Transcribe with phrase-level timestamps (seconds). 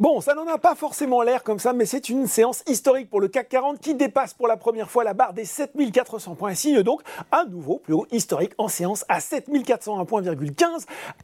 [0.00, 3.20] Bon, ça n'en a pas forcément l'air comme ça, mais c'est une séance historique pour
[3.20, 6.84] le CAC 40 qui dépasse pour la première fois la barre des 7400 points signe
[6.84, 7.02] donc
[7.32, 10.22] un nouveau plus haut historique en séance à 7401 points,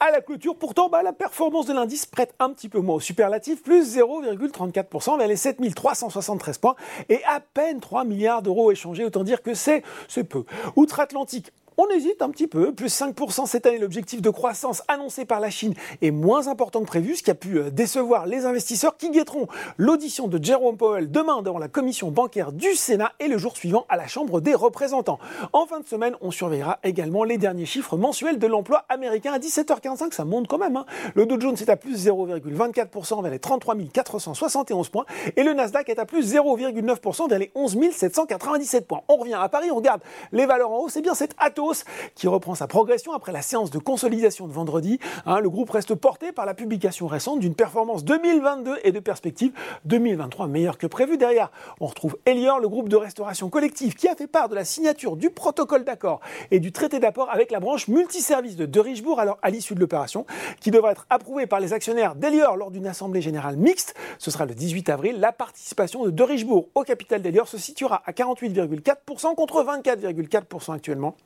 [0.00, 0.56] à la clôture.
[0.56, 5.18] Pourtant, bah, la performance de l'indice prête un petit peu moins au superlatif, plus 0,34%
[5.18, 6.76] vers les 7373 points
[7.10, 9.04] et à peine 3 milliards d'euros échangés.
[9.04, 9.82] Autant dire que c'est
[10.30, 10.44] peu.
[10.76, 13.78] Outre-Atlantique, on hésite un petit peu, plus 5% cette année.
[13.78, 17.34] L'objectif de croissance annoncé par la Chine est moins important que prévu, ce qui a
[17.34, 22.10] pu euh, décevoir les investisseurs qui guetteront l'audition de Jerome Powell demain devant la commission
[22.10, 25.18] bancaire du Sénat et le jour suivant à la Chambre des représentants.
[25.52, 29.38] En fin de semaine, on surveillera également les derniers chiffres mensuels de l'emploi américain à
[29.38, 30.12] 17h45.
[30.12, 30.76] Ça monte quand même.
[30.76, 30.86] Hein.
[31.14, 35.88] Le Dow Jones est à plus 0,24% vers les 33 471 points et le Nasdaq
[35.88, 39.02] est à plus 0,9% vers les 11 797 points.
[39.08, 40.02] On revient à Paris, on regarde
[40.32, 40.88] les valeurs en haut.
[40.88, 41.71] C'est bien cette Atos
[42.14, 44.98] qui reprend sa progression après la séance de consolidation de vendredi.
[45.26, 49.52] Hein, le groupe reste porté par la publication récente d'une performance 2022 et de perspectives
[49.84, 51.16] 2023 meilleure que prévu.
[51.16, 54.64] Derrière, on retrouve Elior, le groupe de restauration collective qui a fait part de la
[54.64, 59.20] signature du protocole d'accord et du traité d'apport avec la branche multiservice de De Richebourg
[59.20, 60.26] alors à l'issue de l'opération
[60.60, 63.94] qui devra être approuvée par les actionnaires d'Elior lors d'une assemblée générale mixte.
[64.18, 65.20] Ce sera le 18 avril.
[65.20, 71.16] La participation de De Richebourg au capital d'Elior se situera à 48,4% contre 24,4% actuellement.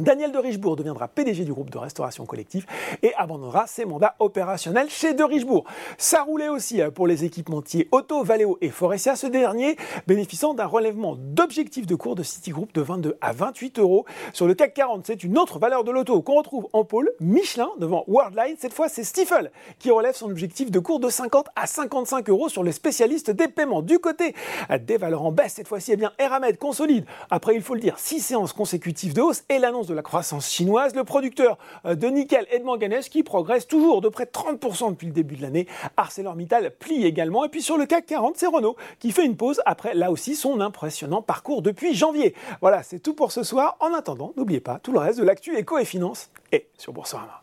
[0.00, 2.64] Daniel de Richebourg deviendra PDG du groupe de restauration collective
[3.02, 5.64] et abandonnera ses mandats opérationnels chez de Richebourg.
[5.98, 9.76] Ça roulait aussi euh, pour les équipementiers Auto, Valeo et Forestia, ce dernier
[10.06, 14.06] bénéficiant d'un relèvement d'objectifs de cours de Citigroup de 22 à 28 euros.
[14.32, 17.68] Sur le CAC 40, c'est une autre valeur de l'auto qu'on retrouve en pôle Michelin
[17.78, 18.56] devant Worldline.
[18.58, 22.48] Cette fois, c'est Stifel qui relève son objectif de cours de 50 à 55 euros
[22.48, 23.82] sur les spécialistes des paiements.
[23.82, 24.34] Du côté
[24.80, 27.98] des valeurs en baisse, cette fois-ci, eh bien, Eramed consolide, après, il faut le dire,
[27.98, 32.06] 6 séances consécutives de hausse et l'annonce de la croissance chinoise, le producteur euh, de
[32.08, 35.42] nickel et de manganèse qui progresse toujours de près de 30% depuis le début de
[35.42, 35.66] l'année.
[35.96, 37.44] ArcelorMittal plie également.
[37.44, 40.34] Et puis sur le CAC 40, c'est Renault qui fait une pause après là aussi
[40.34, 42.34] son impressionnant parcours depuis janvier.
[42.60, 43.76] Voilà, c'est tout pour ce soir.
[43.80, 47.42] En attendant, n'oubliez pas tout le reste de l'actu éco et finance et sur Boursorama.